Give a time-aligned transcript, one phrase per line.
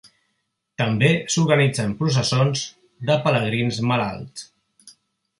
[0.81, 2.63] També s'organitzen processons
[3.09, 4.95] de pelegrins malalts.